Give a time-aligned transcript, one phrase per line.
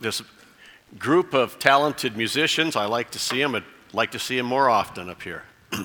[0.00, 0.22] this
[0.98, 2.76] group of talented musicians.
[2.76, 3.54] I like to see them.
[3.54, 5.42] I'd like to see them more often up here.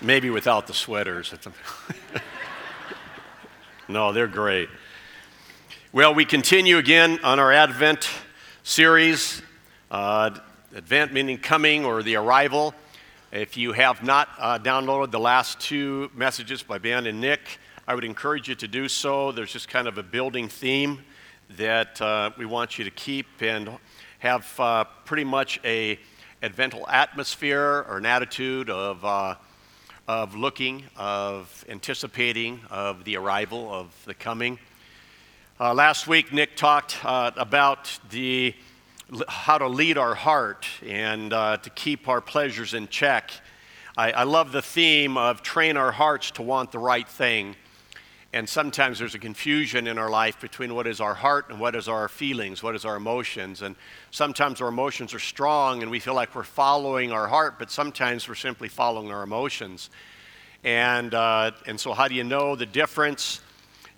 [0.00, 1.32] Maybe without the sweaters.
[3.88, 4.68] no, they're great.
[5.92, 8.10] Well, we continue again on our Advent
[8.62, 9.40] series.
[9.90, 10.38] Uh,
[10.76, 12.74] Advent meaning coming or the arrival.
[13.36, 17.94] If you have not uh, downloaded the last two messages by Ben and Nick, I
[17.94, 19.30] would encourage you to do so.
[19.30, 21.00] There's just kind of a building theme
[21.58, 23.76] that uh, we want you to keep and
[24.20, 25.98] have uh, pretty much a
[26.42, 29.34] advental atmosphere or an attitude of, uh,
[30.08, 34.58] of looking, of anticipating, of the arrival, of the coming.
[35.60, 38.54] Uh, last week, Nick talked uh, about the
[39.28, 43.30] how to lead our heart and uh, to keep our pleasures in check.
[43.96, 47.54] I, I, love the theme of train our hearts to want the right thing.
[48.32, 51.76] And sometimes there's a confusion in our life between what is our heart and what
[51.76, 53.62] is our feelings, what is our emotions.
[53.62, 53.76] And
[54.10, 58.28] sometimes our emotions are strong and we feel like we're following our heart, but sometimes
[58.28, 59.88] we're simply following our emotions.
[60.64, 63.40] And, uh, and so, how do you know the difference?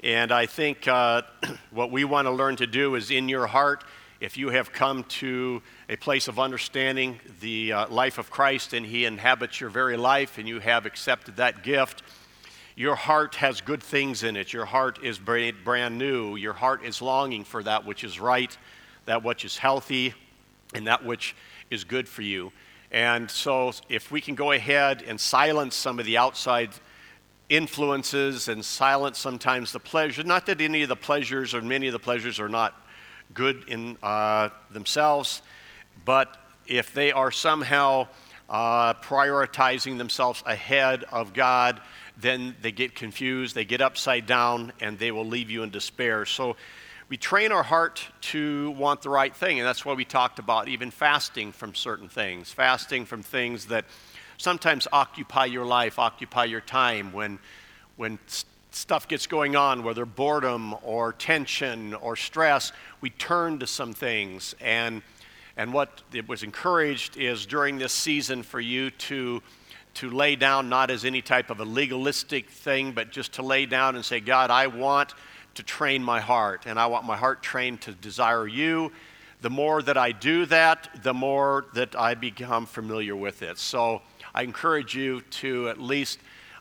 [0.05, 1.22] And I think uh,
[1.70, 3.84] what we want to learn to do is in your heart
[4.20, 8.84] if you have come to a place of understanding the uh, life of Christ and
[8.84, 12.02] He inhabits your very life and you have accepted that gift,
[12.74, 14.52] your heart has good things in it.
[14.52, 16.36] Your heart is brand new.
[16.36, 18.56] Your heart is longing for that which is right,
[19.06, 20.14] that which is healthy,
[20.74, 21.34] and that which
[21.70, 22.52] is good for you.
[22.91, 26.70] And so, if we can go ahead and silence some of the outside
[27.48, 31.92] influences and silence sometimes the pleasure, not that any of the pleasures or many of
[31.92, 32.88] the pleasures are not
[33.34, 35.42] good in uh, themselves,
[36.04, 38.06] but if they are somehow
[38.48, 41.80] uh, prioritizing themselves ahead of God,
[42.16, 46.24] then they get confused, they get upside down, and they will leave you in despair.
[46.24, 46.56] So
[47.08, 50.68] we train our heart to want the right thing, and that's why we talked about
[50.68, 53.84] even fasting from certain things, fasting from things that
[54.36, 57.38] sometimes occupy your life, occupy your time when
[57.96, 58.18] when
[58.70, 64.55] stuff gets going on, whether boredom or tension or stress, we turn to some things.
[64.61, 65.02] And,
[65.56, 69.42] and what it was encouraged is during this season for you to,
[69.95, 73.67] to lay down, not as any type of a legalistic thing, but just to lay
[73.67, 75.14] down and say, God, I want
[75.55, 78.92] to train my heart, and I want my heart trained to desire you.
[79.40, 83.58] The more that I do that, the more that I become familiar with it.
[83.58, 84.02] So
[84.35, 86.18] I encourage you to at least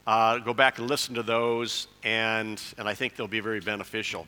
[0.07, 4.25] uh, go back and listen to those, and, and I think they'll be very beneficial.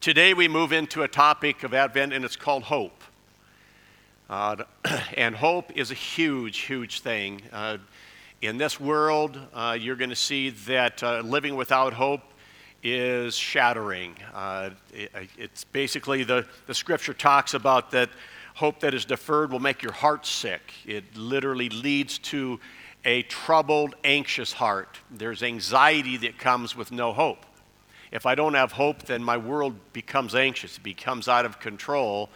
[0.00, 3.02] Today, we move into a topic of Advent, and it's called hope.
[4.28, 4.56] Uh,
[5.16, 7.40] and hope is a huge, huge thing.
[7.50, 7.78] Uh,
[8.42, 12.20] in this world, uh, you're going to see that uh, living without hope
[12.82, 14.14] is shattering.
[14.34, 18.10] Uh, it, it's basically the, the scripture talks about that
[18.54, 20.60] hope that is deferred will make your heart sick.
[20.84, 22.60] It literally leads to
[23.04, 24.98] a troubled, anxious heart.
[25.10, 27.44] There's anxiety that comes with no hope.
[28.12, 32.28] If I don't have hope, then my world becomes anxious, it becomes out of control.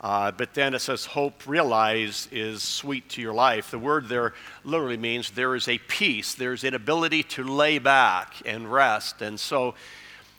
[0.00, 3.70] Uh, but then it says, hope, realize, is sweet to your life.
[3.70, 8.34] The word there literally means there is a peace, there's an ability to lay back
[8.44, 9.22] and rest.
[9.22, 9.70] And so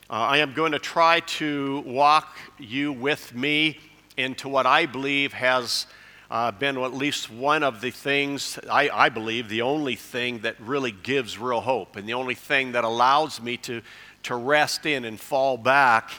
[0.10, 3.80] uh, I am going to try to walk you with me
[4.18, 5.88] into what I believe has
[6.30, 10.60] uh, been at least one of the things, I, I believe, the only thing that
[10.60, 13.82] really gives real hope and the only thing that allows me to,
[14.24, 16.12] to rest in and fall back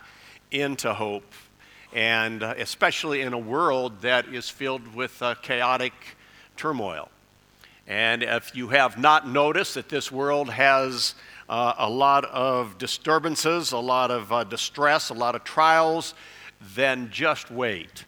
[0.51, 1.33] into hope.
[1.93, 5.93] And uh, especially in a world that is filled with uh, chaotic
[6.57, 7.09] turmoil.
[7.89, 11.15] And if you have not noticed that this world has
[11.49, 16.15] uh, a lot of disturbances, a lot of uh, distress, a lot of trials,
[16.75, 18.05] then just wait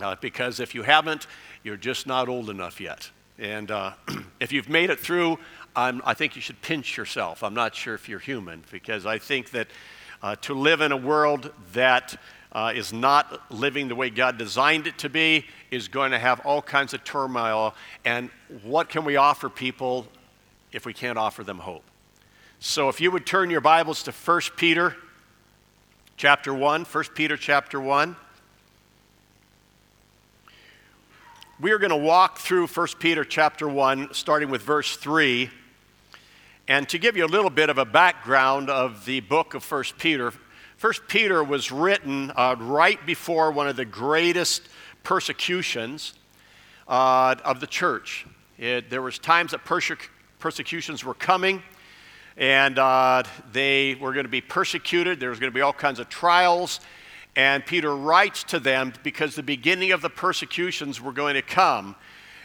[0.00, 1.26] uh, because if you haven't,
[1.62, 3.10] you're just not old enough yet.
[3.38, 3.92] And uh,
[4.40, 5.38] if you've made it through,
[5.76, 7.42] I'm, i think you should pinch yourself.
[7.42, 9.68] I'm not sure if you're human, because I think that
[10.22, 12.16] uh, to live in a world that
[12.52, 16.40] uh, is not living the way God designed it to be is going to have
[16.40, 17.74] all kinds of turmoil.
[18.04, 18.30] And
[18.62, 20.06] what can we offer people
[20.72, 21.82] if we can't offer them hope?
[22.60, 24.96] So if you would turn your Bibles to 1 Peter
[26.16, 28.16] chapter 1, 1 Peter chapter 1.
[31.60, 35.48] We are going to walk through 1 Peter chapter 1, starting with verse 3.
[36.66, 39.84] And to give you a little bit of a background of the book of 1
[39.96, 40.32] Peter,
[40.80, 44.62] 1 Peter was written uh, right before one of the greatest
[45.04, 46.14] persecutions
[46.88, 48.26] uh, of the church.
[48.58, 49.92] It, there was times that perse-
[50.40, 51.62] persecutions were coming.
[52.36, 53.22] and uh,
[53.52, 55.20] they were going to be persecuted.
[55.20, 56.80] There was going to be all kinds of trials.
[57.36, 61.96] And Peter writes to them because the beginning of the persecutions were going to come.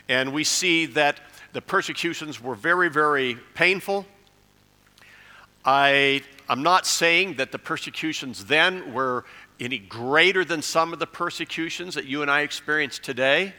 [0.08, 1.20] And we see that
[1.54, 4.06] the persecutions were very, very painful.
[5.64, 9.26] I, I'm not saying that the persecutions then were
[9.60, 13.54] any greater than some of the persecutions that you and I experience today.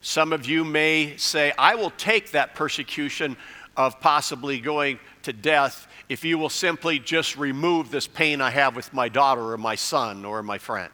[0.00, 3.36] Some of you may say, I will take that persecution
[3.78, 8.74] of possibly going to death if you will simply just remove this pain I have
[8.74, 10.90] with my daughter or my son or my friend.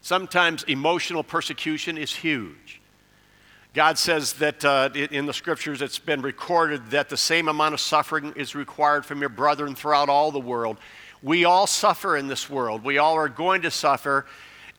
[0.00, 2.80] Sometimes emotional persecution is huge.
[3.74, 7.80] God says that uh, in the scriptures it's been recorded that the same amount of
[7.80, 10.78] suffering is required from your brethren throughout all the world.
[11.22, 12.84] We all suffer in this world.
[12.84, 14.26] We all are going to suffer.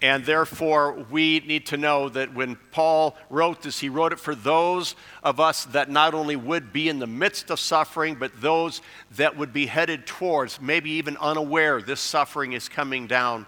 [0.01, 4.35] And therefore, we need to know that when Paul wrote this, he wrote it for
[4.35, 8.81] those of us that not only would be in the midst of suffering, but those
[9.15, 13.45] that would be headed towards, maybe even unaware, this suffering is coming down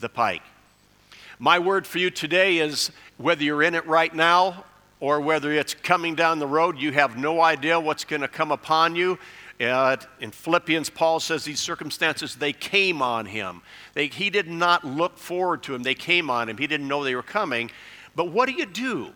[0.00, 0.42] the pike.
[1.38, 4.64] My word for you today is whether you're in it right now
[5.00, 8.50] or whether it's coming down the road, you have no idea what's going to come
[8.50, 9.18] upon you.
[9.58, 13.62] Uh, in Philippians, Paul says these circumstances, they came on him.
[13.94, 16.58] They, he did not look forward to them, they came on him.
[16.58, 17.70] He didn't know they were coming.
[18.14, 19.12] But what do you do?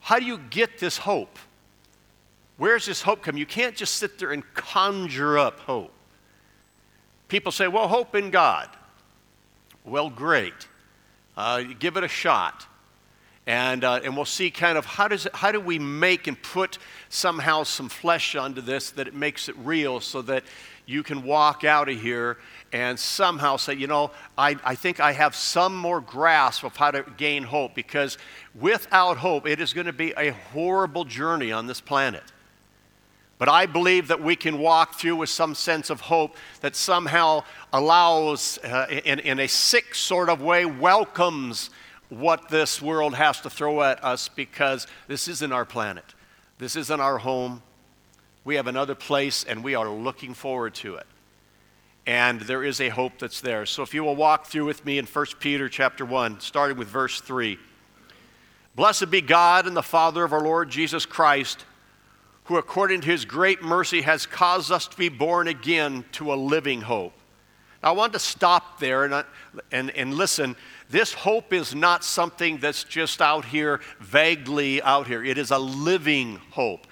[0.00, 1.38] How do you get this hope?
[2.58, 3.36] Where's this hope come?
[3.36, 5.92] You can't just sit there and conjure up hope.
[7.28, 8.68] People say, well, hope in God.
[9.84, 10.68] Well, great.
[11.36, 12.66] Uh, give it a shot
[13.50, 16.40] and, uh, and we'll see kind of how, does it, how do we make and
[16.40, 20.44] put somehow some flesh onto this that it makes it real so that
[20.86, 22.38] you can walk out of here
[22.72, 26.92] and somehow say, you know, I, I think I have some more grasp of how
[26.92, 28.18] to gain hope because
[28.54, 32.22] without hope, it is going to be a horrible journey on this planet.
[33.36, 37.42] But I believe that we can walk through with some sense of hope that somehow
[37.72, 41.70] allows, uh, in, in a sick sort of way, welcomes
[42.10, 46.04] what this world has to throw at us because this isn't our planet.
[46.58, 47.62] This isn't our home.
[48.44, 51.06] We have another place and we are looking forward to it.
[52.06, 53.64] And there is a hope that's there.
[53.66, 56.88] So if you will walk through with me in 1 Peter chapter 1, starting with
[56.88, 57.58] verse 3.
[58.74, 61.64] Blessed be God and the Father of our Lord Jesus Christ,
[62.44, 66.34] who according to his great mercy has caused us to be born again to a
[66.34, 67.12] living hope.
[67.82, 69.22] I want to stop there and, uh,
[69.72, 70.56] and, and listen
[70.90, 75.24] this hope is not something that's just out here, vaguely out here.
[75.24, 76.86] It is a living hope.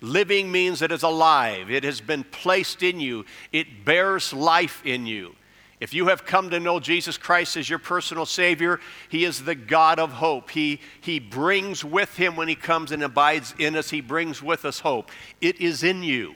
[0.00, 5.04] Living means it is alive, it has been placed in you, it bears life in
[5.04, 5.34] you.
[5.78, 9.54] If you have come to know Jesus Christ as your personal Savior, He is the
[9.54, 10.50] God of hope.
[10.50, 14.64] He, he brings with Him, when He comes and abides in us, He brings with
[14.64, 15.10] us hope.
[15.40, 16.34] It is in you.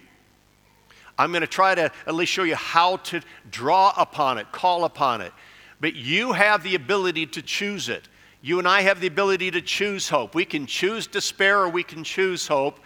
[1.19, 3.21] I'm going to try to at least show you how to
[3.51, 5.33] draw upon it, call upon it.
[5.81, 8.09] But you have the ability to choose it.
[8.43, 10.35] You and I have the ability to choose hope.
[10.35, 12.81] We can choose despair or we can choose hope,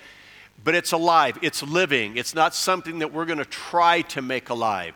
[0.62, 2.16] but it's alive, it's living.
[2.16, 4.94] It's not something that we're going to try to make alive.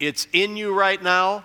[0.00, 1.44] It's in you right now.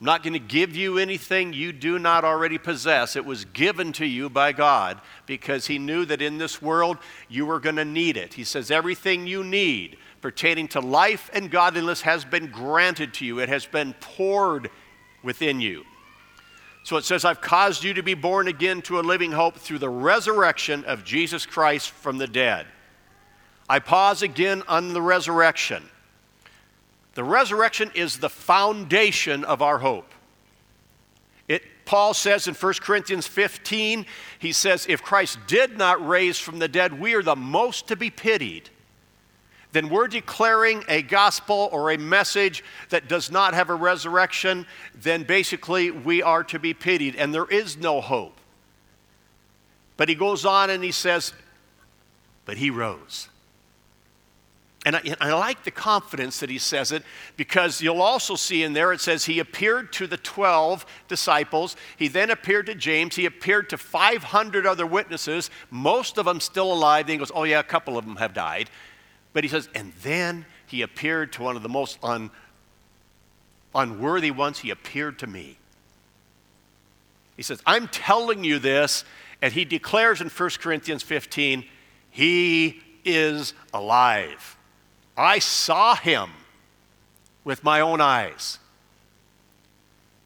[0.00, 3.14] I'm not going to give you anything you do not already possess.
[3.14, 6.98] It was given to you by God because He knew that in this world
[7.28, 8.34] you were going to need it.
[8.34, 13.40] He says, Everything you need pertaining to life and godliness has been granted to you,
[13.40, 14.70] it has been poured
[15.22, 15.84] within you.
[16.84, 19.78] So it says, I've caused you to be born again to a living hope through
[19.78, 22.66] the resurrection of Jesus Christ from the dead.
[23.68, 25.88] I pause again on the resurrection.
[27.14, 30.10] The resurrection is the foundation of our hope.
[31.46, 34.06] It, Paul says in 1 Corinthians 15,
[34.38, 37.96] he says, If Christ did not raise from the dead, we are the most to
[37.96, 38.70] be pitied
[39.72, 45.22] then we're declaring a gospel or a message that does not have a resurrection, then
[45.22, 48.38] basically we are to be pitied and there is no hope.
[49.96, 51.32] But he goes on and he says,
[52.44, 53.28] But he rose.
[54.84, 57.04] And I, and I, like the confidence that he says it
[57.36, 61.76] because you'll also see in there it says he appeared to the 12 disciples.
[61.96, 63.14] He then appeared to James.
[63.14, 67.06] He appeared to 500 other witnesses, most of them still alive.
[67.06, 68.70] Then he goes, Oh, yeah, a couple of them have died.
[69.32, 72.30] But he says, and then he appeared to one of the most un,
[73.74, 74.58] unworthy ones.
[74.58, 75.58] He appeared to me.
[77.36, 79.04] He says, I'm telling you this.
[79.40, 81.64] And he declares in 1 Corinthians 15,
[82.10, 84.56] He is alive.
[85.16, 86.30] I saw him
[87.44, 88.58] with my own eyes.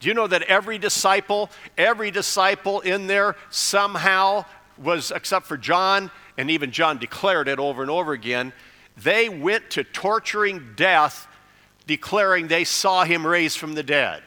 [0.01, 4.45] Do you know that every disciple, every disciple in there somehow
[4.77, 8.53] was, except for John, and even John declared it over and over again,
[8.97, 11.27] they went to torturing death,
[11.87, 14.23] declaring they saw him raised from the dead.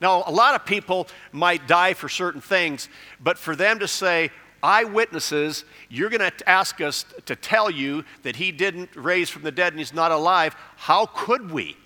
[0.00, 2.88] Now, a lot of people might die for certain things,
[3.20, 4.30] but for them to say,
[4.62, 9.52] eyewitnesses, you're going to ask us to tell you that he didn't raise from the
[9.52, 11.76] dead and he's not alive, how could we?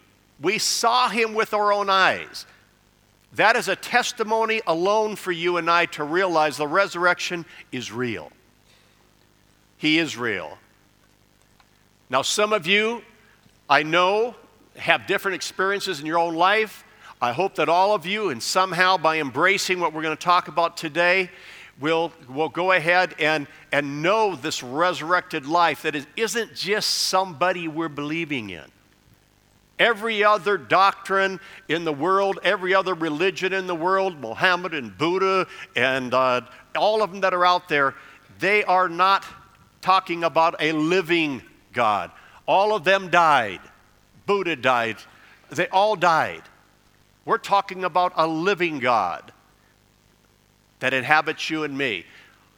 [0.41, 2.47] We saw him with our own eyes.
[3.35, 8.31] That is a testimony alone for you and I to realize the resurrection is real.
[9.77, 10.59] He is real.
[12.09, 13.03] Now, some of you,
[13.69, 14.37] I know,
[14.77, 16.85] have different experiences in your own life.
[17.21, 20.49] I hope that all of you, and somehow by embracing what we're going to talk
[20.49, 21.31] about today,
[21.81, 27.89] will will go ahead and, and know this resurrected life that isn't just somebody we're
[27.89, 28.65] believing in.
[29.79, 35.47] Every other doctrine in the world, every other religion in the world, Mohammed and Buddha
[35.75, 36.43] and uh,
[36.77, 37.95] all of them that are out there,
[38.39, 39.27] they are not
[39.83, 41.43] talking about a living
[41.77, 42.11] God.
[42.47, 43.61] All of them died.
[44.27, 44.97] Buddha died.
[45.51, 46.43] They all died.
[47.25, 49.33] We're talking about a living God
[50.81, 52.05] that inhabits you and me.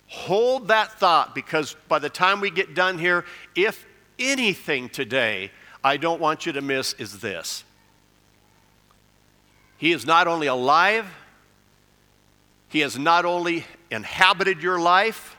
[0.07, 3.87] Hold that thought because by the time we get done here, if
[4.19, 5.51] anything today
[5.85, 7.65] I don't want you to miss is this
[9.77, 11.07] He is not only alive,
[12.69, 15.37] He has not only inhabited your life,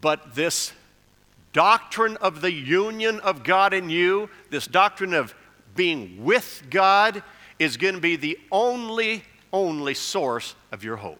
[0.00, 0.72] but this
[1.58, 5.34] doctrine of the union of God and you, this doctrine of
[5.74, 7.20] being with God
[7.58, 11.18] is going to be the only, only source of your hope.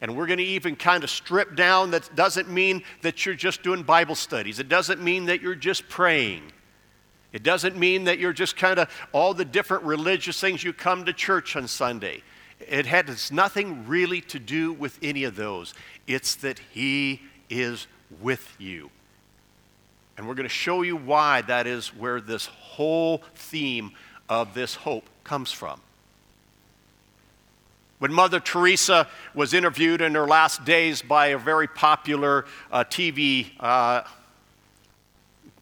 [0.00, 3.64] And we're going to even kind of strip down that doesn't mean that you're just
[3.64, 4.60] doing Bible studies.
[4.60, 6.52] It doesn't mean that you're just praying.
[7.32, 11.04] It doesn't mean that you're just kind of all the different religious things you come
[11.04, 12.22] to church on Sunday.
[12.60, 15.74] It has nothing really to do with any of those.
[16.06, 17.86] It's that He is
[18.20, 18.90] with you.
[20.16, 23.92] And we're going to show you why that is where this whole theme
[24.28, 25.80] of this hope comes from.
[27.98, 33.50] When Mother Teresa was interviewed in her last days by a very popular uh, TV
[33.58, 34.02] uh,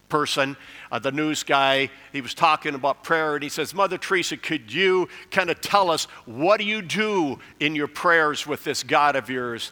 [0.08, 0.56] person,
[0.90, 4.72] uh, the news guy, he was talking about prayer and he says, Mother Teresa, could
[4.72, 9.14] you kind of tell us what do you do in your prayers with this God
[9.14, 9.70] of yours?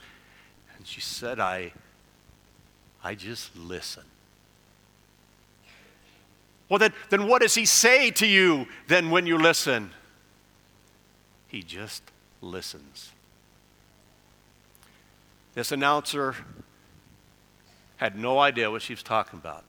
[0.76, 1.73] And she said, I,
[3.02, 4.04] I just listen.
[6.68, 9.90] Well, then, then what does he say to you then when you listen?
[11.49, 12.02] He just
[12.40, 13.11] listens.
[15.54, 16.35] This announcer
[17.99, 19.64] had no idea what she was talking about.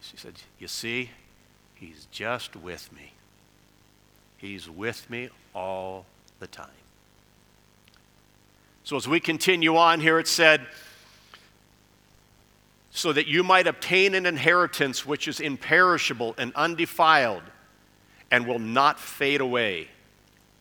[0.00, 1.10] She said, You see,
[1.74, 3.12] he's just with me.
[4.36, 6.06] He's with me all
[6.38, 6.68] the time.
[8.84, 10.66] So as we continue on here, it said,
[12.98, 17.44] so that you might obtain an inheritance which is imperishable and undefiled
[18.32, 19.86] and will not fade away,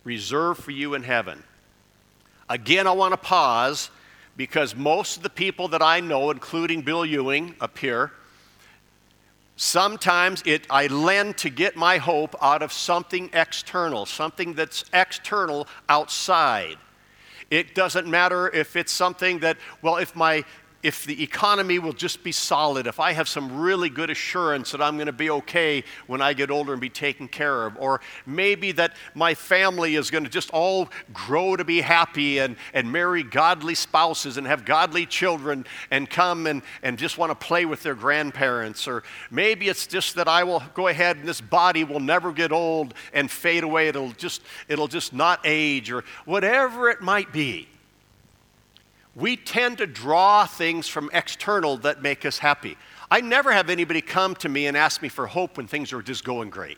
[0.04, 1.42] reserved for you in heaven.
[2.48, 3.90] Again, I want to pause
[4.36, 8.12] because most of the people that I know, including Bill Ewing up here,
[9.56, 15.68] sometimes it, I lend to get my hope out of something external, something that's external
[15.90, 16.78] outside.
[17.50, 20.46] It doesn't matter if it's something that, well, if my
[20.84, 24.82] if the economy will just be solid, if I have some really good assurance that
[24.82, 28.00] I'm going to be okay when I get older and be taken care of, or
[28.26, 32.92] maybe that my family is going to just all grow to be happy and, and
[32.92, 37.66] marry godly spouses and have godly children and come and, and just want to play
[37.66, 41.84] with their grandparents, or maybe it's just that I will go ahead and this body
[41.84, 46.90] will never get old and fade away, it'll just, it'll just not age, or whatever
[46.90, 47.68] it might be
[49.18, 52.78] we tend to draw things from external that make us happy.
[53.10, 56.04] I never have anybody come to me and ask me for hope when things are
[56.04, 56.78] just going great.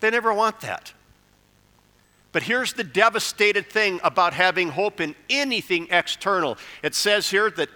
[0.00, 0.92] They never want that.
[2.32, 7.70] But here's the devastated thing about having hope in anything external it says here that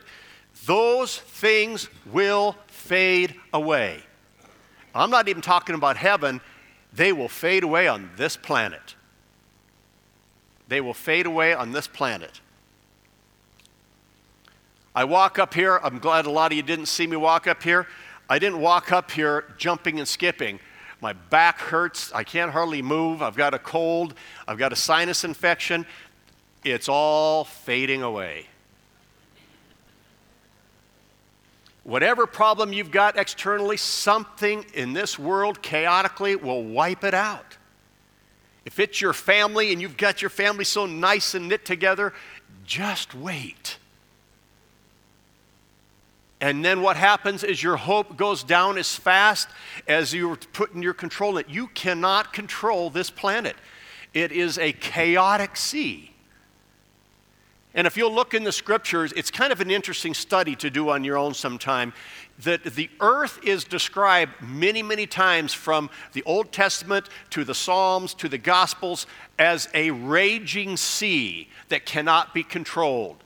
[0.67, 4.03] those things will fade away.
[4.95, 6.41] I'm not even talking about heaven,
[6.93, 8.95] they will fade away on this planet.
[10.69, 12.41] They will fade away on this planet.
[14.97, 15.79] I walk up here.
[15.85, 17.87] I'm glad a lot of you didn't see me walk up here.
[18.31, 20.59] I didn't walk up here jumping and skipping.
[21.03, 22.11] My back hurts.
[22.15, 23.21] I can't hardly move.
[23.21, 24.15] I've got a cold.
[24.49, 25.85] I've got a sinus infection.
[26.65, 28.47] It's all fading away.
[31.85, 37.59] Whatever problem you've got externally, something in this world chaotically will wipe it out.
[38.65, 42.15] If it's your family and you've got your family so nice and knit together,
[42.65, 43.77] just wait.
[46.41, 49.49] And then what happens is your hope goes down as fast
[49.89, 51.51] as you're putting your control in it.
[51.51, 53.57] You cannot control this planet,
[54.13, 56.13] it is a chaotic sea.
[57.75, 60.89] And if you'll look in the scriptures, it's kind of an interesting study to do
[60.89, 61.93] on your own sometime.
[62.39, 68.15] That the earth is described many, many times from the Old Testament to the Psalms
[68.15, 69.07] to the Gospels
[69.39, 73.23] as a raging sea that cannot be controlled.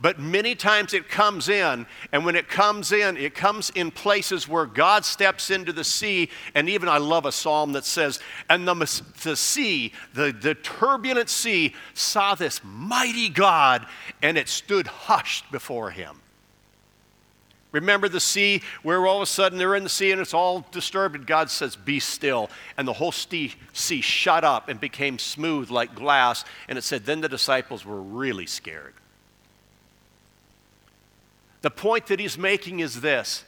[0.00, 4.48] But many times it comes in, and when it comes in, it comes in places
[4.48, 6.30] where God steps into the sea.
[6.54, 11.28] And even I love a psalm that says, And the, the sea, the, the turbulent
[11.28, 13.86] sea, saw this mighty God,
[14.22, 16.22] and it stood hushed before him.
[17.72, 20.66] Remember the sea where all of a sudden they're in the sea and it's all
[20.72, 22.48] disturbed, and God says, Be still.
[22.78, 26.46] And the whole sea, sea shut up and became smooth like glass.
[26.68, 28.94] And it said, Then the disciples were really scared.
[31.62, 33.44] The point that he's making is this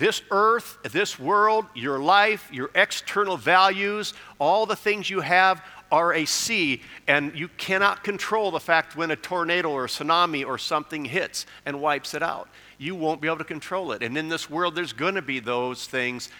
[0.00, 6.14] this earth, this world, your life, your external values, all the things you have are
[6.14, 10.56] a sea, and you cannot control the fact when a tornado or a tsunami or
[10.56, 12.48] something hits and wipes it out.
[12.78, 14.02] You won't be able to control it.
[14.02, 16.30] And in this world, there's going to be those things.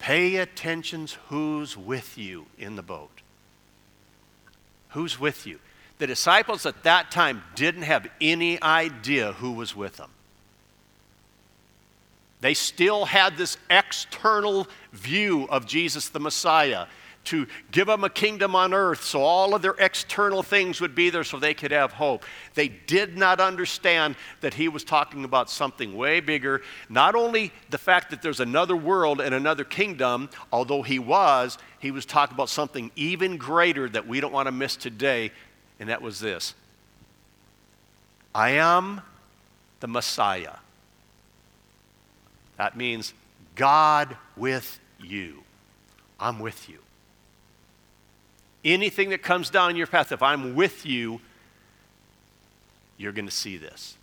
[0.00, 3.20] Pay attention who's with you in the boat.
[4.90, 5.60] Who's with you?
[5.98, 10.10] The disciples at that time didn't have any idea who was with them.
[12.40, 16.86] They still had this external view of Jesus the Messiah
[17.26, 21.10] to give them a kingdom on earth so all of their external things would be
[21.10, 22.24] there so they could have hope.
[22.54, 26.62] They did not understand that he was talking about something way bigger.
[26.88, 31.90] Not only the fact that there's another world and another kingdom, although he was, he
[31.90, 35.32] was talking about something even greater that we don't want to miss today,
[35.78, 36.54] and that was this
[38.34, 39.00] I am
[39.80, 40.56] the Messiah.
[42.56, 43.14] That means
[43.54, 45.42] God with you.
[46.18, 46.78] I'm with you.
[48.64, 51.20] Anything that comes down your path, if I'm with you,
[52.96, 53.96] you're going to see this.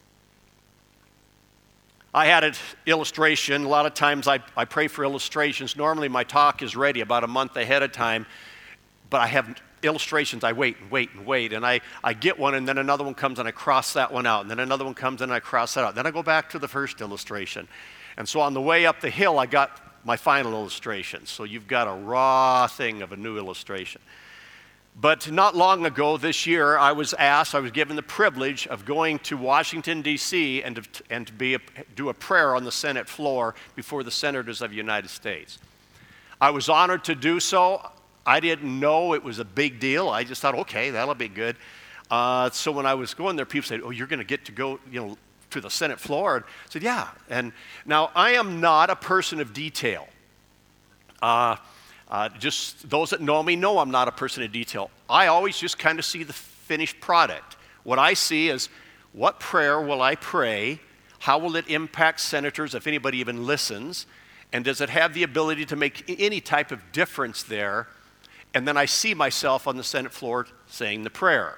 [2.13, 2.54] I had an
[2.86, 3.65] illustration.
[3.65, 5.75] A lot of times I, I pray for illustrations.
[5.75, 8.28] Normally my talk is ready about a month ahead of time,
[9.10, 10.43] but I have illustrations.
[10.43, 13.15] I wait and wait and wait, and I, I get one, and then another one
[13.15, 15.73] comes and I cross that one out, and then another one comes and I cross
[15.73, 15.95] that out.
[15.95, 17.67] Then I go back to the first illustration.
[18.17, 21.26] And so on the way up the hill, I got my final illustration.
[21.26, 24.02] So you've got a raw thing of a new illustration.
[24.99, 28.86] But not long ago, this year, I was asked, I was given the privilege of
[28.86, 31.60] going to Washington, D.C., and to, and to be a,
[31.95, 35.58] do a prayer on the Senate floor before the senators of the United States.
[36.39, 37.89] I was honored to do so.
[38.26, 40.10] I didn't know it was a big deal.
[40.10, 41.56] I just thought, okay, that'll be good.
[42.12, 44.52] Uh, so when I was going there, people said, oh, you're going to get to
[44.52, 45.17] go, you know,
[45.54, 46.38] to the Senate floor?
[46.38, 47.10] And said, Yeah.
[47.30, 47.54] And
[47.86, 50.08] now I am not a person of detail.
[51.22, 51.56] Uh,
[52.10, 54.92] uh, just those that know me know I'm not a person of detail.
[55.10, 57.56] I always just kind of see the finished product.
[57.84, 58.70] What I see is
[59.13, 60.80] what prayer will I pray?
[61.20, 64.06] How will it impact senators if anybody even listens?
[64.52, 67.88] And does it have the ability to make any type of difference there?
[68.54, 71.58] And then I see myself on the Senate floor saying the prayer.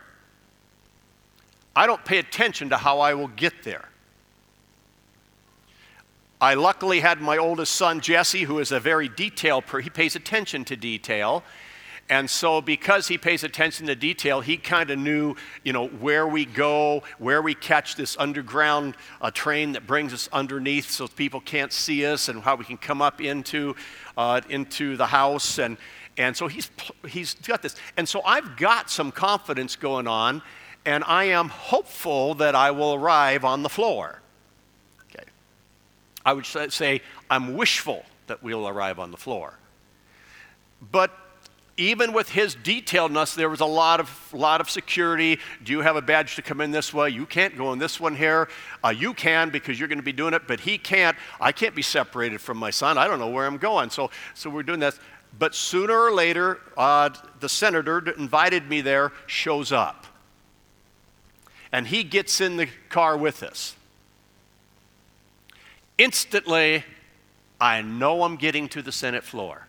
[1.76, 3.90] I don't pay attention to how I will get there.
[6.40, 9.82] I luckily had my oldest son, Jesse, who is a very person.
[9.82, 11.44] He pays attention to detail.
[12.08, 16.28] And so, because he pays attention to detail, he kind of knew, you know, where
[16.28, 21.42] we go, where we catch this underground uh, train that brings us underneath, so people
[21.42, 23.76] can't see us, and how we can come up into,
[24.18, 25.58] uh, into the house.
[25.58, 25.78] And,
[26.16, 26.70] and so he's
[27.08, 27.76] he's got this.
[27.98, 30.44] And so I've got some confidence going on,
[30.86, 34.22] and I am hopeful that I will arrive on the floor.
[35.10, 35.26] Okay.
[36.26, 39.58] I would say I'm wishful that we'll arrive on the floor.
[40.92, 41.12] But
[41.78, 45.40] even with his detailedness, there was a lot of, lot of security.
[45.64, 47.10] Do you have a badge to come in this way?
[47.10, 48.48] You can't go in this one here.
[48.84, 51.18] Uh, you can because you're going to be doing it, but he can't.
[51.42, 52.98] I can't be separated from my son.
[52.98, 53.90] I don't know where I'm going.
[53.90, 55.00] So, so we're doing this.
[55.38, 57.10] But sooner or later, uh,
[57.42, 60.05] the senator that invited me there shows up
[61.72, 63.76] and he gets in the car with us.
[65.98, 66.84] Instantly,
[67.60, 69.68] I know I'm getting to the Senate floor.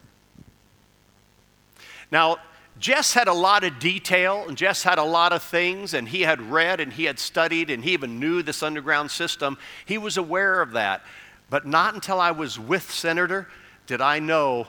[2.10, 2.38] Now,
[2.78, 6.22] Jess had a lot of detail, and Jess had a lot of things, and he
[6.22, 9.56] had read and he had studied, and he even knew this underground system.
[9.86, 11.02] He was aware of that.
[11.48, 13.48] But not until I was with Senator
[13.86, 14.66] did I know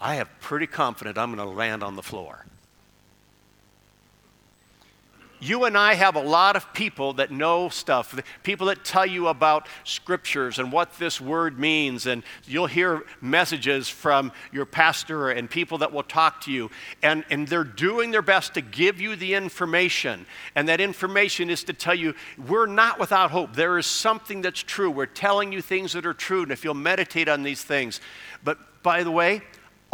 [0.00, 2.44] I have pretty confident I'm going to land on the floor.
[5.40, 9.28] You and I have a lot of people that know stuff, people that tell you
[9.28, 12.06] about scriptures and what this word means.
[12.06, 16.70] And you'll hear messages from your pastor and people that will talk to you.
[17.02, 20.26] And, and they're doing their best to give you the information.
[20.54, 22.14] And that information is to tell you
[22.48, 23.54] we're not without hope.
[23.54, 24.90] There is something that's true.
[24.90, 26.42] We're telling you things that are true.
[26.42, 28.00] And if you'll meditate on these things.
[28.42, 29.42] But by the way,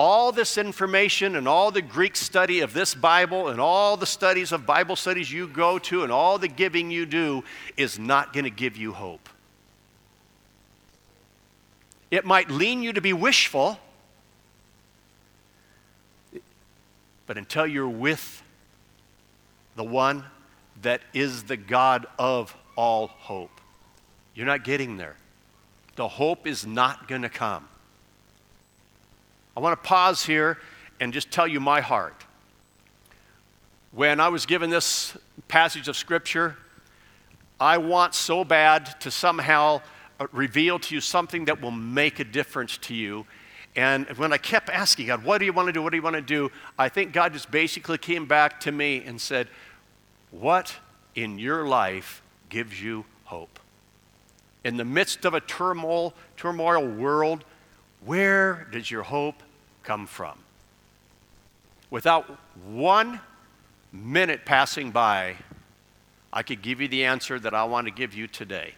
[0.03, 4.51] all this information and all the Greek study of this Bible and all the studies
[4.51, 7.45] of Bible studies you go to and all the giving you do
[7.77, 9.29] is not going to give you hope.
[12.11, 13.79] It might lean you to be wishful,
[17.29, 18.43] but until you're with
[19.77, 20.25] the one
[20.83, 23.61] that is the God of all hope,
[24.35, 25.15] you're not getting there.
[25.95, 27.69] The hope is not going to come.
[29.57, 30.59] I want to pause here
[31.01, 32.25] and just tell you my heart.
[33.91, 35.17] When I was given this
[35.49, 36.57] passage of Scripture,
[37.61, 39.83] I want so bad to somehow
[40.19, 43.27] uh, reveal to you something that will make a difference to you.
[43.77, 45.83] And when I kept asking God, what do you want to do?
[45.83, 46.51] What do you want to do?
[46.79, 49.49] I think God just basically came back to me and said,
[50.31, 50.75] What
[51.15, 53.59] in your life gives you hope?
[54.65, 57.45] In the midst of a turmoil, turmoil world,
[58.05, 59.43] where does your hope
[59.83, 60.39] come from?
[61.91, 62.25] Without
[62.65, 63.21] one
[63.93, 65.37] minute passing by,
[66.33, 68.75] I could give you the answer that I want to give you today.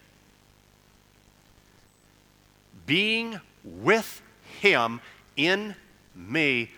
[2.87, 4.21] Being with
[4.61, 5.01] Him
[5.37, 5.77] in
[6.15, 6.71] me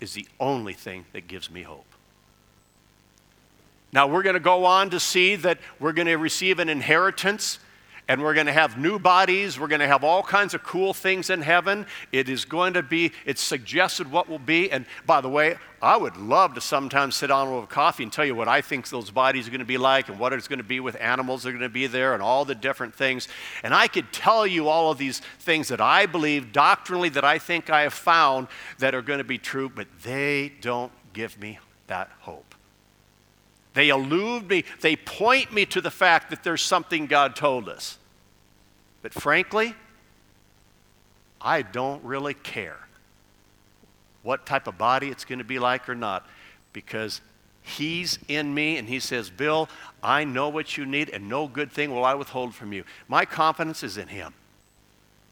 [0.00, 1.86] is the only thing that gives me hope.
[3.92, 7.58] Now, we're going to go on to see that we're going to receive an inheritance
[8.08, 9.58] and we're going to have new bodies.
[9.58, 11.86] We're going to have all kinds of cool things in heaven.
[12.12, 14.70] It is going to be, it's suggested what will be.
[14.70, 18.24] And by the way, I would love to sometimes sit down with coffee and tell
[18.24, 20.58] you what I think those bodies are going to be like and what it's going
[20.58, 23.28] to be with animals that are going to be there and all the different things.
[23.62, 27.38] And I could tell you all of these things that I believe doctrinally that I
[27.38, 31.58] think I have found that are going to be true, but they don't give me
[31.88, 32.55] that hope.
[33.76, 34.64] They elude me.
[34.80, 37.98] They point me to the fact that there's something God told us.
[39.02, 39.74] But frankly,
[41.42, 42.78] I don't really care
[44.22, 46.26] what type of body it's going to be like or not
[46.72, 47.20] because
[47.60, 49.68] He's in me and He says, Bill,
[50.02, 52.82] I know what you need and no good thing will I withhold from you.
[53.08, 54.32] My confidence is in Him.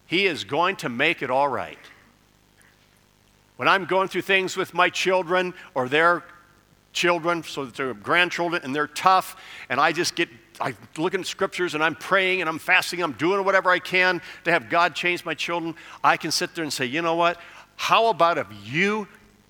[0.05, 1.79] He is going to make it all right.
[3.57, 6.25] When I'm going through things with my children or their
[6.95, 9.37] children, so that they're grandchildren, and they're tough.
[9.69, 10.31] And I just get,
[10.61, 14.23] I look in scriptures and I'm praying and I'm fasting, I'm doing whatever I can
[14.45, 15.75] to have God change my children.
[16.03, 17.39] I can sit there and say, you know what?
[17.77, 19.07] How about if you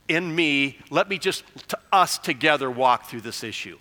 [0.08, 3.78] and me, let me just, to us together, walk through this issue.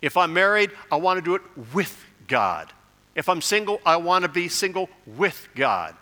[0.00, 1.42] If I'm married, I want to do it
[1.74, 2.72] with God.
[3.14, 5.94] If I'm single, I want to be single with God.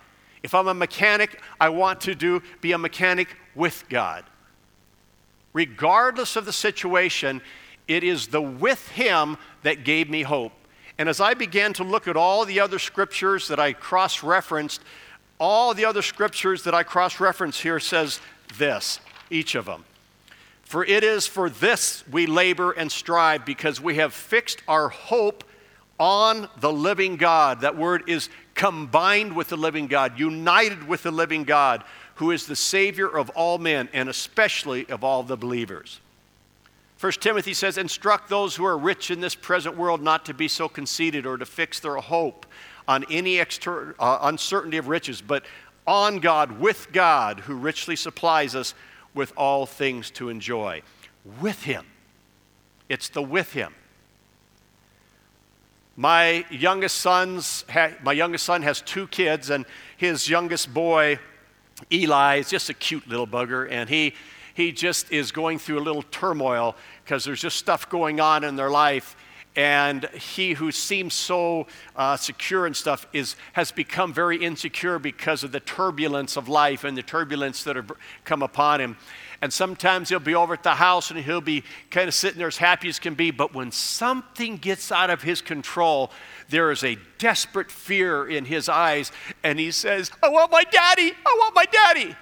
[0.43, 4.25] If I'm a mechanic, I want to do be a mechanic with God
[5.59, 7.43] regardless of the situation,
[7.89, 10.53] it is the with Him that gave me hope.
[10.99, 14.81] And as I began to look at all the other scriptures that I cross referenced,
[15.41, 18.21] all the other scriptures that I cross reference here says
[18.57, 19.85] this, each of them.
[20.63, 25.43] For it is for this we labor and strive because we have fixed our hope
[25.99, 27.63] on the living God.
[27.63, 31.83] That word is combined with the living God, united with the living God,
[32.19, 36.01] who is the Savior of all men and especially of all the believers.
[37.01, 40.49] 1 Timothy says, Instruct those who are rich in this present world not to be
[40.49, 42.45] so conceited or to fix their hope
[42.89, 45.45] on any exter- uh, uncertainty of riches, but
[45.87, 48.75] on God, with God, who richly supplies us
[49.15, 50.83] with all things to enjoy.
[51.41, 51.87] With Him.
[52.89, 53.75] It's the with Him.
[55.97, 61.19] My youngest son's ha- my youngest son has two kids, and his youngest boy
[61.93, 64.15] Eli is just a cute little bugger, and he,
[64.55, 68.57] he just is going through a little turmoil because there's just stuff going on in
[68.57, 69.17] their life.
[69.57, 75.43] And he who seems so uh, secure and stuff is, has become very insecure because
[75.43, 77.91] of the turbulence of life and the turbulence that have
[78.25, 78.97] come upon him.
[79.41, 82.49] And sometimes he'll be over at the house and he'll be kind of sitting there
[82.49, 83.31] as happy as can be.
[83.31, 86.11] But when something gets out of his control,
[86.49, 89.13] there is a desperate fear in his eyes.
[89.45, 91.13] And he says, I want my daddy.
[91.25, 92.17] I want my daddy.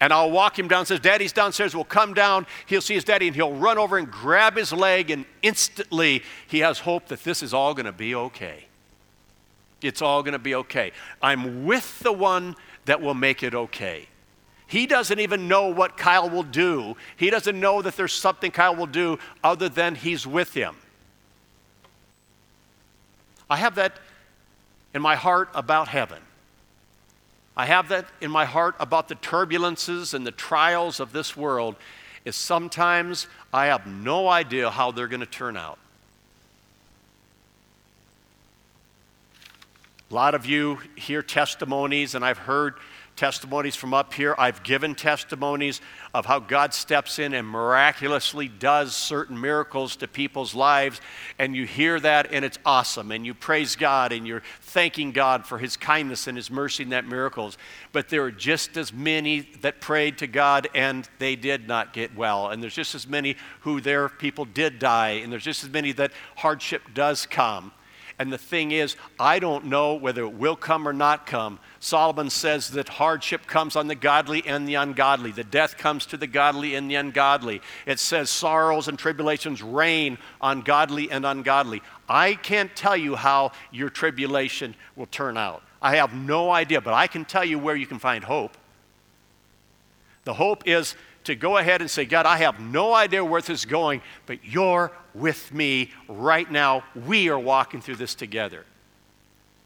[0.00, 1.00] And I'll walk him downstairs.
[1.00, 1.74] Daddy's downstairs.
[1.74, 2.46] We'll come down.
[2.66, 5.10] He'll see his daddy and he'll run over and grab his leg.
[5.10, 8.68] And instantly he has hope that this is all going to be okay.
[9.82, 10.92] It's all going to be okay.
[11.20, 14.08] I'm with the one that will make it okay.
[14.68, 16.94] He doesn't even know what Kyle will do.
[17.16, 20.76] He doesn't know that there's something Kyle will do other than he's with him.
[23.48, 23.98] I have that
[24.92, 26.18] in my heart about heaven.
[27.56, 31.74] I have that in my heart about the turbulences and the trials of this world
[32.26, 35.78] is sometimes I have no idea how they're going to turn out.
[40.10, 42.76] A lot of you hear testimonies, and I've heard
[43.14, 44.34] testimonies from up here.
[44.38, 45.82] I've given testimonies
[46.14, 51.02] of how God steps in and miraculously does certain miracles to people's lives.
[51.38, 53.12] And you hear that, and it's awesome.
[53.12, 56.88] And you praise God, and you're thanking God for His kindness and His mercy in
[56.88, 57.58] that miracles.
[57.92, 62.16] But there are just as many that prayed to God and they did not get
[62.16, 62.48] well.
[62.48, 65.20] And there's just as many who their people did die.
[65.22, 67.72] And there's just as many that hardship does come.
[68.18, 71.60] And the thing is, I don't know whether it will come or not come.
[71.78, 75.30] Solomon says that hardship comes on the godly and the ungodly.
[75.30, 77.62] The death comes to the godly and the ungodly.
[77.86, 81.80] It says sorrows and tribulations reign on godly and ungodly.
[82.08, 85.62] I can't tell you how your tribulation will turn out.
[85.80, 88.56] I have no idea, but I can tell you where you can find hope.
[90.24, 90.96] The hope is
[91.28, 94.42] to go ahead and say, God, I have no idea where this is going, but
[94.42, 96.84] you're with me right now.
[97.06, 98.64] We are walking through this together.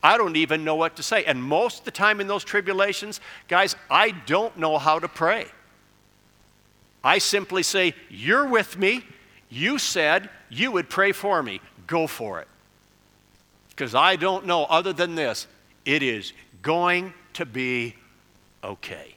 [0.03, 1.25] I don't even know what to say.
[1.25, 5.47] And most of the time in those tribulations, guys, I don't know how to pray.
[7.05, 9.05] I simply say, You're with me.
[9.49, 11.61] You said you would pray for me.
[11.87, 12.49] Go for it.
[13.71, 15.47] Because I don't know other than this.
[15.85, 17.95] It is going to be
[18.65, 19.15] okay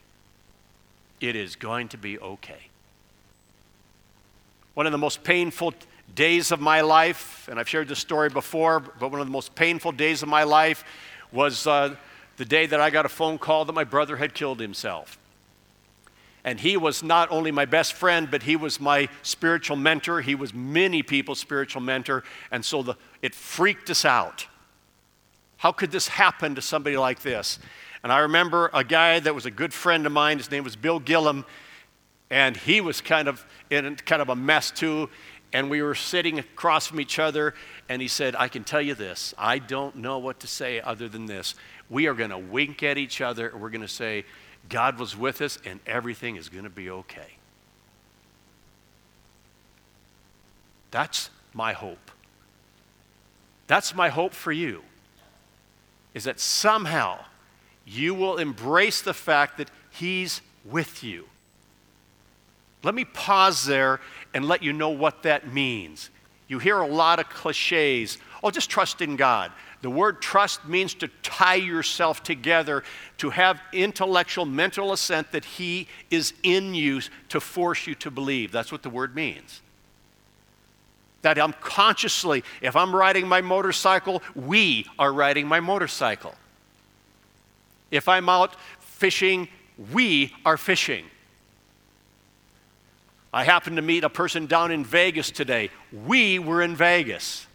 [1.28, 2.70] it is going to be okay.
[4.74, 5.74] One of the most painful
[6.14, 9.56] days of my life, and I've shared this story before, but one of the most
[9.56, 10.84] painful days of my life
[11.32, 11.96] was uh,
[12.38, 15.18] the day that I got a phone call that my brother had killed himself.
[16.44, 20.22] And he was not only my best friend, but he was my spiritual mentor.
[20.22, 22.24] He was many people's spiritual mentor.
[22.52, 24.46] And so the, it freaked us out.
[25.58, 27.58] How could this happen to somebody like this?
[28.06, 30.76] And I remember a guy that was a good friend of mine, his name was
[30.76, 31.44] Bill Gillum,
[32.30, 35.10] and he was kind of in kind of a mess too.
[35.52, 37.56] And we were sitting across from each other,
[37.90, 39.34] and he said, I can tell you this.
[39.40, 41.56] I don't know what to say other than this.
[41.90, 44.26] We are going to wink at each other, and we're going to say,
[44.70, 47.38] God was with us, and everything is going to be okay.
[50.92, 52.12] That's my hope.
[53.66, 54.84] That's my hope for you,
[56.14, 57.26] is that somehow
[57.86, 61.26] you will embrace the fact that He's with you.
[62.84, 64.00] Let me pause there
[64.34, 66.10] and let you know what that means.
[66.48, 68.18] You hear a lot of cliches.
[68.44, 69.52] Oh, just trust in God.
[69.82, 72.84] The word trust means to tie yourself together,
[73.18, 78.52] to have intellectual, mental assent that He is in you to force you to believe.
[78.52, 79.62] That's what the word means.
[81.22, 86.36] That I'm consciously, if I'm riding my motorcycle, we are riding my motorcycle.
[87.92, 89.48] If I'm out fishing,
[89.92, 91.06] we are fishing.
[93.34, 95.70] I happened to meet a person down in Vegas today.
[95.92, 97.48] We were in Vegas.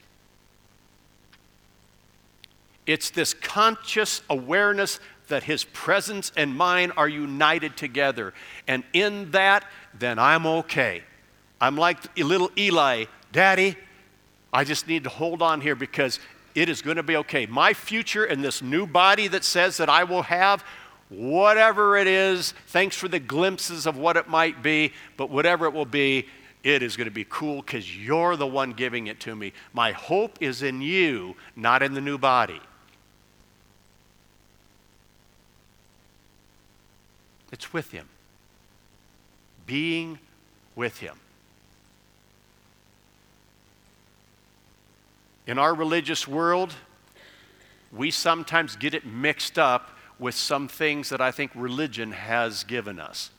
[2.87, 8.35] It's this conscious awareness that his presence and mine are united together.
[8.69, 9.64] And in that,
[9.99, 11.03] then I'm okay.
[11.61, 13.77] I'm like little Eli, Daddy,
[14.53, 16.19] I just need to hold on here because
[16.54, 17.46] it is going to be okay.
[17.46, 20.64] My future and this new body that says that I will have,
[21.08, 25.72] whatever it is, thanks for the glimpses of what it might be, but whatever it
[25.72, 26.26] will be,
[26.62, 29.52] it is going to be cool because you're the one giving it to me.
[29.72, 32.60] My hope is in you, not in the new body.
[37.52, 38.08] It's with Him.
[39.66, 40.18] Being
[40.76, 41.16] with Him.
[45.46, 46.74] In our religious world,
[47.92, 53.00] we sometimes get it mixed up with some things that I think religion has given
[53.00, 53.31] us.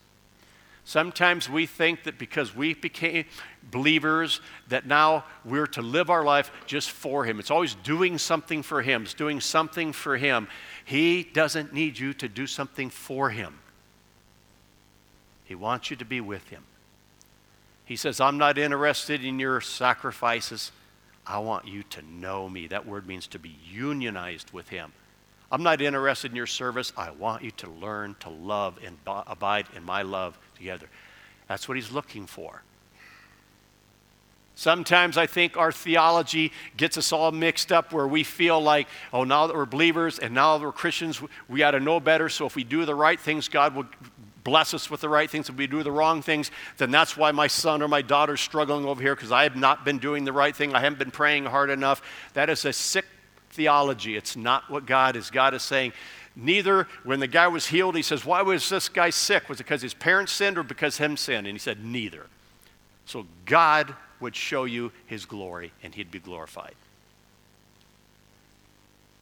[0.83, 3.25] Sometimes we think that because we became
[3.69, 7.39] believers, that now we're to live our life just for Him.
[7.39, 10.47] It's always doing something for Him, it's doing something for Him.
[10.83, 13.59] He doesn't need you to do something for Him,
[15.45, 16.63] He wants you to be with Him.
[17.85, 20.71] He says, I'm not interested in your sacrifices.
[21.25, 22.67] I want you to know me.
[22.67, 24.91] That word means to be unionized with Him.
[25.51, 26.93] I'm not interested in your service.
[26.95, 30.87] I want you to learn to love and abide in my love together.
[31.47, 32.63] That's what He's looking for.
[34.55, 39.23] Sometimes I think our theology gets us all mixed up where we feel like, oh,
[39.23, 42.29] now that we're believers and now that we're Christians, we ought to know better.
[42.29, 43.87] So if we do the right things, God will
[44.43, 47.31] bless us with the right things, if we do the wrong things, then that's why
[47.31, 50.33] my son or my daughter's struggling over here because I have not been doing the
[50.33, 50.73] right thing.
[50.73, 52.01] I haven't been praying hard enough.
[52.33, 53.05] That is a sick
[53.49, 54.15] theology.
[54.15, 55.29] It's not what God is.
[55.29, 55.93] God is saying,
[56.35, 59.49] neither when the guy was healed, he says, Why was this guy sick?
[59.49, 61.47] Was it because his parents sinned or because him sinned?
[61.47, 62.27] And he said, Neither.
[63.05, 66.75] So God would show you his glory and he'd be glorified.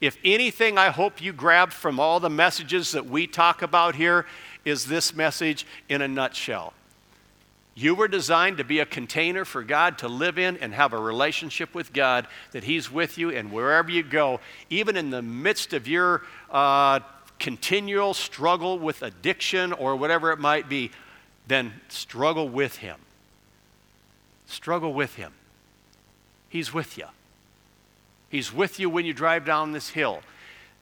[0.01, 4.25] If anything, I hope you grab from all the messages that we talk about here
[4.65, 6.73] is this message in a nutshell.
[7.75, 10.99] You were designed to be a container for God to live in and have a
[10.99, 15.73] relationship with God, that He's with you, and wherever you go, even in the midst
[15.73, 16.99] of your uh,
[17.39, 20.91] continual struggle with addiction or whatever it might be,
[21.47, 22.97] then struggle with Him.
[24.45, 25.31] Struggle with Him.
[26.49, 27.05] He's with you.
[28.29, 30.21] He's with you when you drive down this hill.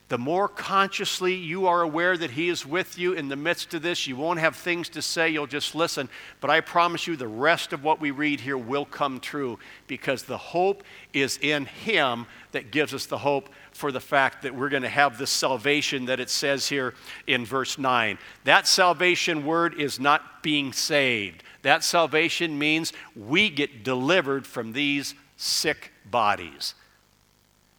[0.10, 3.82] The more consciously you are aware that He is with you in the midst of
[3.82, 6.08] this, you won't have things to say, you'll just listen.
[6.40, 10.24] But I promise you, the rest of what we read here will come true because
[10.24, 14.70] the hope is in Him that gives us the hope for the fact that we're
[14.70, 16.94] going to have this salvation that it says here
[17.28, 18.18] in verse 9.
[18.46, 25.16] That salvation word is not being saved, that salvation means we get delivered from these
[25.36, 26.76] sick bodies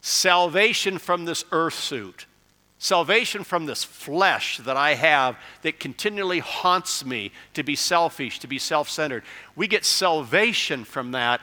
[0.09, 2.27] salvation from this earth suit,
[2.79, 8.47] salvation from this flesh that I have that continually haunts me to be selfish, to
[8.47, 9.23] be self centered.
[9.55, 11.41] We get salvation from that.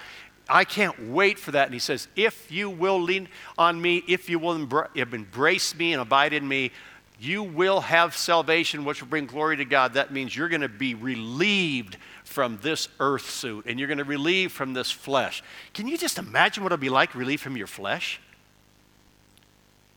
[0.47, 1.65] I can't wait for that.
[1.65, 6.01] And he says, If you will lean on me, if you will embrace me and
[6.01, 6.71] abide in me,
[7.19, 9.93] you will have salvation, which will bring glory to God.
[9.93, 14.03] That means you're going to be relieved from this earth suit and you're going to
[14.03, 15.41] relieve from this flesh.
[15.73, 18.19] Can you just imagine what it'll be like relieved from your flesh?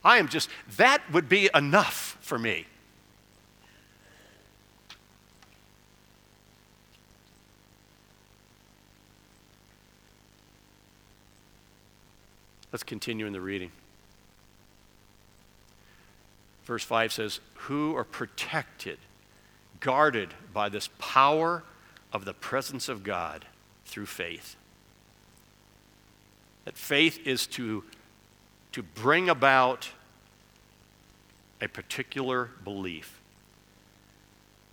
[0.03, 2.65] I am just, that would be enough for me.
[12.71, 13.71] Let's continue in the reading.
[16.65, 18.99] Verse 5 says, Who are protected,
[19.79, 21.63] guarded by this power
[22.13, 23.45] of the presence of God
[23.85, 24.55] through faith.
[26.65, 27.83] That faith is to
[28.71, 29.89] to bring about
[31.61, 33.19] a particular belief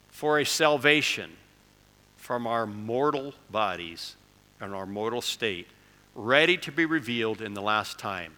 [0.08, 1.30] for a salvation
[2.16, 4.16] from our mortal bodies
[4.60, 5.68] and our mortal state,
[6.14, 8.32] ready to be revealed in the last time.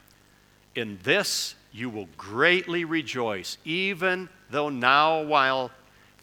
[0.74, 5.70] In this you will greatly rejoice, even though now, while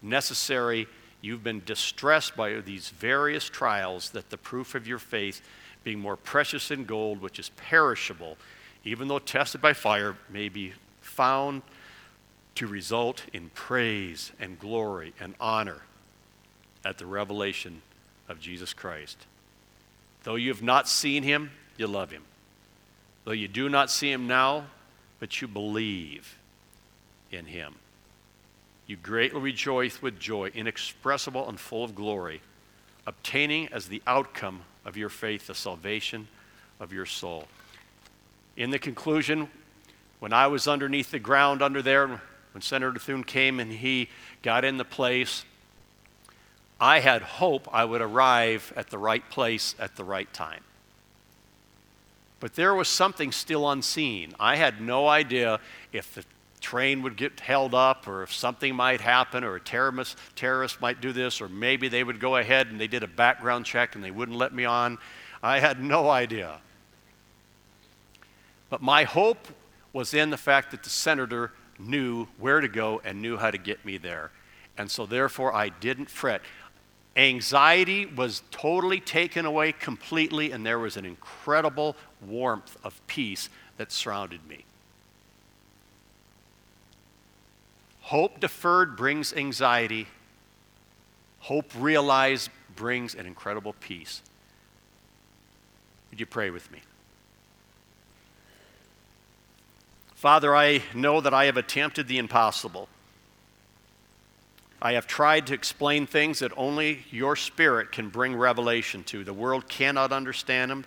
[0.02, 0.88] necessary,
[1.22, 5.42] you've been distressed by these various trials, that the proof of your faith,
[5.84, 8.38] being more precious than gold, which is perishable,
[8.86, 11.64] even though tested by fire, may be found
[12.54, 15.82] to result in praise and glory and honor
[16.86, 17.82] at the revelation
[18.30, 19.26] of Jesus Christ.
[20.24, 22.24] Though you have not seen him, you love him.
[23.26, 24.66] Though you do not see him now,
[25.20, 26.38] but you believe
[27.32, 27.76] in him.
[28.88, 32.42] You greatly rejoice with joy, inexpressible and full of glory,
[33.08, 36.28] obtaining as the outcome of your faith the salvation
[36.80, 37.48] of your soul.
[38.58, 39.50] In the conclusion,
[40.20, 42.08] when I was underneath the ground under there,
[42.54, 44.10] when Senator Thune came and he
[44.42, 45.44] got in the place,
[46.80, 50.64] I had hope I would arrive at the right place at the right time.
[52.40, 54.34] But there was something still unseen.
[54.40, 55.60] I had no idea
[55.92, 56.24] if the
[56.62, 61.02] train would get held up or if something might happen or a terrorist, terrorist might
[61.02, 64.04] do this or maybe they would go ahead and they did a background check and
[64.04, 64.98] they wouldn't let me on.
[65.44, 66.60] I had no idea.
[68.70, 69.48] But my hope
[69.94, 73.58] was in the fact that the senator knew where to go and knew how to
[73.58, 74.32] get me there.
[74.78, 76.42] And so, therefore, I didn't fret.
[77.16, 83.92] Anxiety was totally taken away completely, and there was an incredible warmth of peace that
[83.92, 84.66] surrounded me.
[88.02, 90.08] Hope deferred brings anxiety,
[91.40, 94.22] hope realized brings an incredible peace.
[96.12, 96.82] Would you pray with me?
[100.26, 102.90] Father, I know that I have attempted the impossible.
[104.82, 109.24] I have tried to explain things that only your Spirit can bring revelation to.
[109.24, 110.86] The world cannot understand them.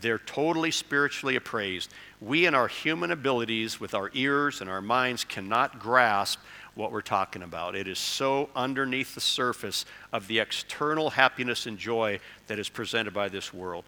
[0.00, 1.92] They're totally spiritually appraised.
[2.20, 6.38] We, in our human abilities, with our ears and our minds, cannot grasp
[6.76, 7.74] what we're talking about.
[7.74, 13.12] It is so underneath the surface of the external happiness and joy that is presented
[13.12, 13.82] by this world.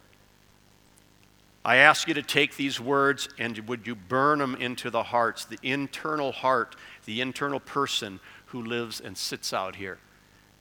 [1.65, 5.45] I ask you to take these words and would you burn them into the hearts,
[5.45, 9.99] the internal heart, the internal person who lives and sits out here.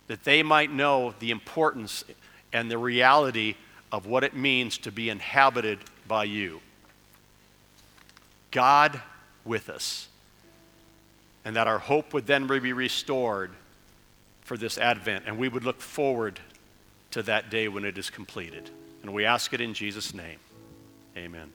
[0.07, 2.03] that they might know the importance
[2.51, 3.55] and the reality
[3.91, 6.61] of what it means to be inhabited by you.
[8.51, 9.01] God
[9.45, 10.07] with us.
[11.45, 13.51] And that our hope would then be restored
[14.41, 16.39] for this Advent, and we would look forward
[17.11, 18.69] to that day when it is completed.
[19.01, 20.39] And we ask it in Jesus' name.
[21.17, 21.51] Amen.